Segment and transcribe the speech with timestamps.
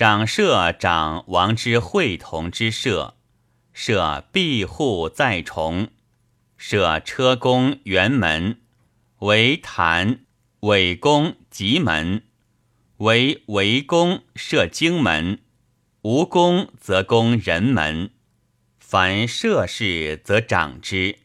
[0.00, 3.16] 长社长王之会同之社，
[3.74, 5.88] 社庇护在重，
[6.56, 8.62] 设车公辕门，
[9.18, 10.20] 为坛
[10.60, 12.22] 伪公吉门，
[12.96, 15.40] 为为公设荆门，
[16.00, 18.12] 无功则攻人门。
[18.78, 21.18] 凡涉事则长之。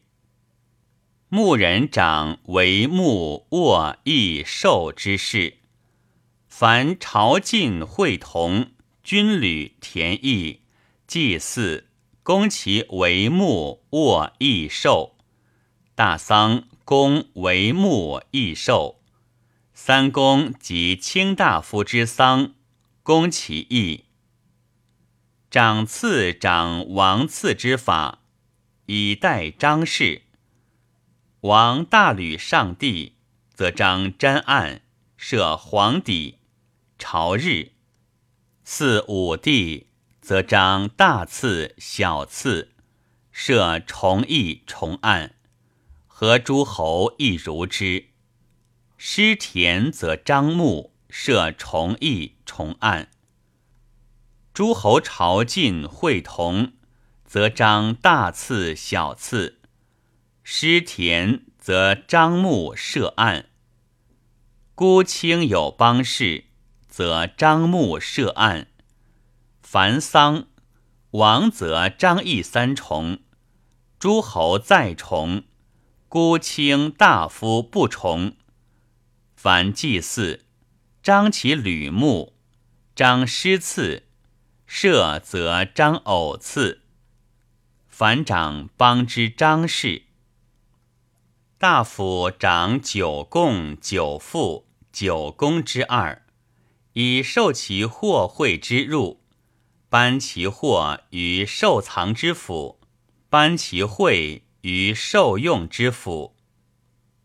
[1.30, 5.60] 牧人长为牧卧义寿之事。
[6.58, 8.70] 凡朝觐会同、
[9.02, 10.62] 军旅田役、
[11.06, 11.90] 祭祀，
[12.22, 15.16] 公其为牧卧义寿；
[15.94, 19.02] 大丧公为牧义寿；
[19.74, 22.54] 三公及卿大夫之丧，
[23.02, 24.06] 公其义。
[25.50, 28.20] 长次长王次之法，
[28.86, 30.22] 以待张氏。
[31.42, 33.16] 王大吕上帝，
[33.52, 34.80] 则张瞻案，
[35.18, 36.38] 设皇邸，
[36.98, 37.72] 朝日。
[38.64, 39.88] 祀武帝，
[40.20, 42.72] 则张大赐小赐，
[43.30, 45.36] 设崇义崇案。
[46.06, 48.06] 和诸侯亦如之。
[48.96, 53.10] 失田，则张牧，设崇义崇案。
[54.54, 56.72] 诸侯朝觐会同，
[57.26, 59.58] 则张大赐小赐；
[60.42, 63.50] 失田则张牧设案。
[64.74, 66.45] 孤卿有邦事，
[66.96, 68.68] 则张牧设案。
[69.60, 70.46] 凡丧，
[71.10, 73.18] 王则张翼三重；
[73.98, 75.42] 诸侯再重，
[76.08, 78.34] 孤卿大夫不重。
[79.34, 80.46] 凡祭祀，
[81.02, 82.32] 张其吕牧，
[82.94, 84.04] 张师次。
[84.66, 86.80] 射则张偶次，
[87.86, 90.04] 凡长邦之张氏。
[91.58, 96.22] 大夫长九贡、九富、九公之二，
[96.98, 99.20] 以受其货会之入，
[99.90, 102.80] 班其货于受藏之府，
[103.28, 106.34] 班其会于受用之府。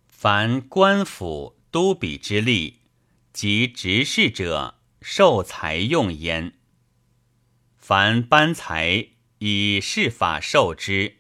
[0.10, 2.74] 凡官府都比之吏
[3.32, 6.52] 及执事者，受财用焉。
[7.78, 11.16] 凡班财以事法受之，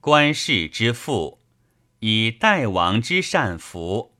[0.00, 1.40] 官士之富
[2.00, 4.14] 以代王之善服，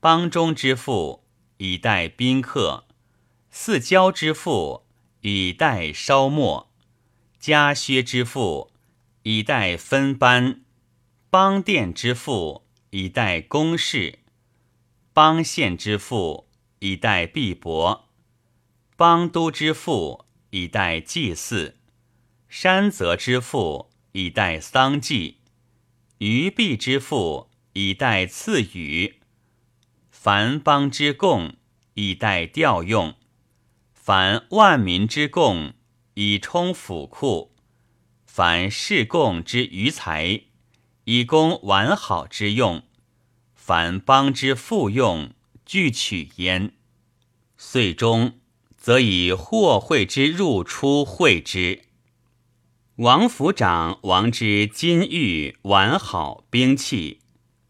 [0.00, 1.22] 邦中之富
[1.58, 2.86] 以待宾客，
[3.50, 4.84] 四郊之富
[5.20, 6.70] 以待烧墨，
[7.38, 8.72] 家薛之富
[9.22, 10.62] 以待分班，
[11.30, 14.20] 邦殿之富以待公事，
[15.12, 16.48] 邦县之富
[16.78, 18.08] 以待毕伯，
[18.96, 20.24] 邦都之富。
[20.50, 21.76] 以待祭祀，
[22.48, 25.36] 山泽之父以待丧祭，
[26.16, 29.20] 鱼币之父以待赐予，
[30.10, 31.56] 凡邦之贡
[31.92, 33.14] 以待调用，
[34.08, 35.74] 凡万民之贡
[36.14, 37.54] 以充府库，
[38.24, 40.44] 凡士贡之余财
[41.04, 42.84] 以供完好之用，
[43.54, 45.34] 凡邦之复用
[45.66, 46.72] 俱取焉。
[47.58, 48.40] 岁终。
[48.78, 51.82] 则以货会之入出会之。
[52.96, 57.20] 王府长王之金玉完好兵器，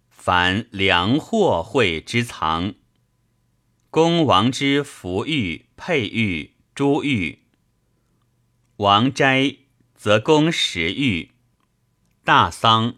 [0.08, 2.74] 凡粮货会之藏。
[3.90, 7.38] 公王之服玉佩玉珠玉。
[8.76, 9.56] 王斋
[9.94, 11.30] 则公食玉。
[12.22, 12.96] 大丧，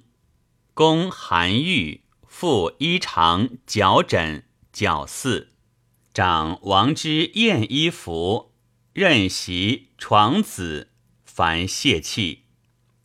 [0.75, 4.43] 公寒玉复衣裳脚枕
[4.73, 5.53] 脚四。
[6.13, 8.53] 长王之宴衣服，
[8.93, 10.91] 任席床子，
[11.25, 12.47] 凡泄气。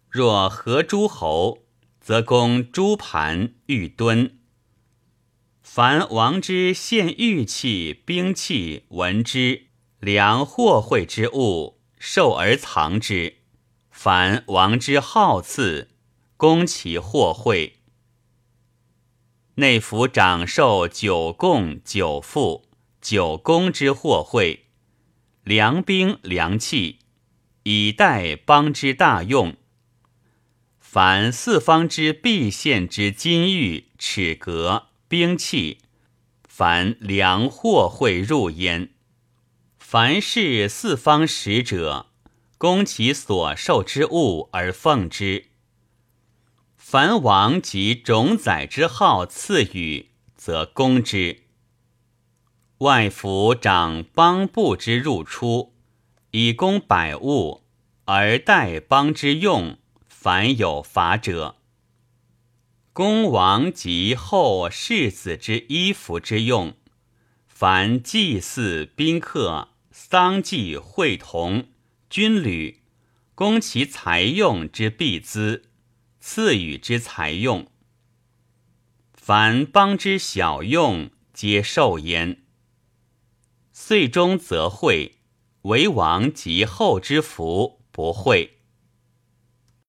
[0.10, 1.60] 若合诸侯，
[2.02, 4.40] 则供诸盘玉墩。
[5.68, 9.66] 凡王之献玉器、兵器、文之
[10.00, 13.38] 良货会之物，受而藏之。
[13.90, 15.90] 凡王之好赐，
[16.38, 17.80] 供其货会。
[19.56, 22.70] 内府长寿九贡九富。
[23.02, 24.68] 九公之货会，
[25.44, 27.00] 良兵良器，
[27.64, 29.56] 以待邦之大用。
[30.80, 35.78] 凡四方之必献之金玉尺革兵器，
[36.48, 38.90] 凡良货会入焉。
[39.78, 42.08] 凡是四方使者，
[42.58, 45.52] 供其所受之物而奉之。
[46.76, 51.44] 凡王及种宰之号赐予，则攻之。
[52.80, 55.76] 外府长邦布之入出，
[56.32, 57.64] 以供百物
[58.06, 59.78] 而待邦之用。
[60.08, 61.58] 凡有法者，
[62.96, 66.78] 公王及后世子之衣服之用，
[67.46, 71.68] 凡祭祀宾客丧祭会同
[72.10, 72.84] 军旅，
[73.36, 75.64] 供其财用之必资，
[76.22, 77.68] 赐予之财用。
[79.12, 82.46] 凡邦之小用，皆受焉。
[83.74, 85.18] 岁终则会，
[85.64, 88.55] 为王及后之福不会。